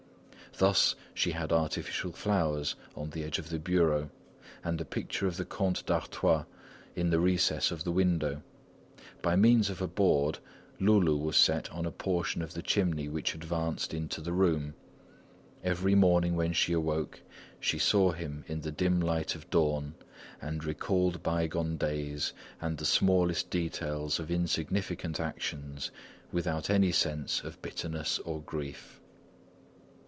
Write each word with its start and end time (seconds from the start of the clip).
Thus, 0.57 0.95
she 1.13 1.31
had 1.31 1.53
artificial 1.53 2.11
flowers 2.11 2.75
on 2.93 3.11
the 3.11 3.23
edge 3.23 3.39
of 3.39 3.49
the 3.49 3.57
bureau, 3.57 4.09
and 4.65 4.77
the 4.77 4.83
picture 4.85 5.25
of 5.25 5.37
the 5.37 5.45
Comte 5.45 5.83
d'Artois 5.85 6.43
in 6.93 7.09
the 7.09 7.21
recess 7.21 7.71
of 7.71 7.85
the 7.85 7.91
window. 7.91 8.43
By 9.21 9.37
means 9.37 9.69
of 9.69 9.81
a 9.81 9.87
board, 9.87 10.39
Loulou 10.79 11.17
was 11.17 11.37
set 11.37 11.71
on 11.71 11.85
a 11.85 11.91
portion 11.91 12.41
of 12.41 12.53
the 12.53 12.61
chimney 12.61 13.07
which 13.07 13.33
advanced 13.33 13.93
into 13.93 14.19
the 14.19 14.33
room. 14.33 14.75
Every 15.63 15.95
morning 15.95 16.35
when 16.35 16.51
she 16.51 16.73
awoke, 16.73 17.21
she 17.61 17.79
saw 17.79 18.11
him 18.11 18.43
in 18.45 18.59
the 18.59 18.73
dim 18.73 18.99
light 18.99 19.35
of 19.35 19.49
dawn 19.49 19.95
and 20.41 20.65
recalled 20.65 21.23
bygone 21.23 21.77
days 21.77 22.33
and 22.59 22.77
the 22.77 22.85
smallest 22.85 23.49
details 23.49 24.19
of 24.19 24.29
insignificant 24.29 25.17
actions, 25.19 25.91
without 26.31 26.69
any 26.69 26.91
sense 26.91 27.41
of 27.41 27.61
bitterness 27.61 28.19
or 28.19 28.41
grief. 28.41 28.97